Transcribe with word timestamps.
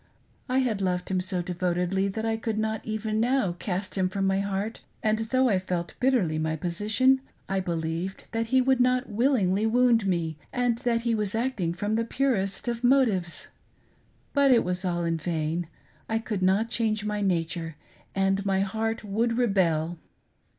I 0.49 0.57
had 0.61 0.81
loved 0.81 1.11
him 1.11 1.21
so 1.21 1.43
devotedly 1.43 2.07
that 2.07 2.25
I 2.25 2.35
could 2.35 2.57
not 2.57 2.83
even 2.83 3.19
now 3.19 3.51
cast 3.59 3.93
him 3.95 4.09
from 4.09 4.25
my 4.25 4.39
heart, 4.39 4.81
and 5.03 5.19
though 5.19 5.47
I 5.47 5.59
felt 5.59 5.93
bitterly 5.99 6.39
my 6.39 6.55
position, 6.55 7.21
I 7.47 7.59
believed 7.59 8.25
that 8.31 8.47
he 8.47 8.61
would 8.61 8.79
not 8.79 9.09
willingly 9.11 9.67
wound 9.67 10.07
me 10.07 10.37
and 10.51 10.79
that 10.79 11.01
he 11.01 11.13
was 11.13 11.35
acting 11.35 11.71
from 11.75 11.97
the 11.97 12.03
purest 12.03 12.67
of 12.67 12.83
motives. 12.83 13.49
But 14.33 14.49
it 14.49 14.63
was 14.63 14.83
all 14.83 15.03
in 15.05 15.17
vain. 15.17 15.67
I 16.09 16.17
could 16.17 16.41
not 16.41 16.67
change 16.69 17.05
my 17.05 17.21
nature, 17.21 17.75
and 18.15 18.43
my 18.43 18.61
heart 18.61 19.03
would 19.03 19.37
rebel. 19.37 19.99